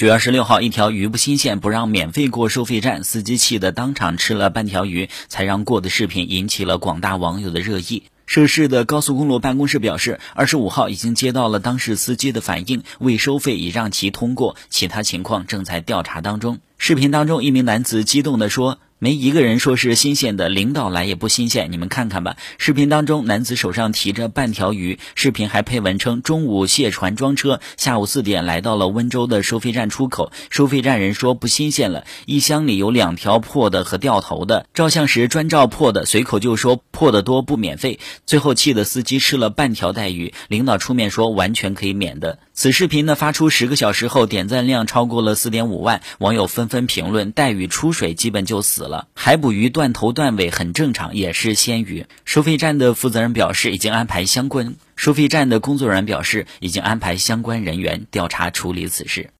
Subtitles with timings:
[0.00, 8.04] 九月二十六号，一条鱼不新鲜不让免费过收费站，司机气得当场吃了半条鱼才让过的视频引起了广大网友的热议。
[8.24, 16.60] 涉事的高速公路办公室表示，二十五号已经接到了当事司机的反映，未收费已让其通过，其他情况正在调查当中。
[16.78, 18.78] 视频当中，一名男子激动地说。
[19.02, 22.36] 没一个人说是新鲜的，领导来也不新鲜，你们看看吧。
[22.58, 42.38] 视频当中，男子手上提着半条鱼，视频还配文称中午卸船装车，下午四点来到了温州的收费站出口，收费站人说不新鲜了，一箱里有两条破的和掉头的，照相时专照破的，随口就说破的多不免费，最后气的司机吃了半条带鱼，领导出面说完全可以免的。
[42.60, 49.08] 此视频呢发出十个小时后，点赞量超过了四点五万，网友纷纷评论带鱼出水基本就死了。
[49.14, 52.04] 海捕鱼断头断尾很正常，也是鲜鱼。
[52.26, 59.26] 收费站的负责人表示，已经安排相关收费站的工作人员表示，已经安排相关人员调查处理此事。